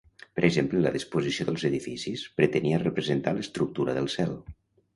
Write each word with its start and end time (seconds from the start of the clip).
Per 0.37 0.43
exemple 0.47 0.79
la 0.85 0.93
disposició 0.95 1.45
dels 1.49 1.67
edificis 1.69 2.25
pretenia 2.41 2.81
representar 2.87 3.37
l'estructura 3.39 3.99
del 4.03 4.13
cel. 4.19 4.37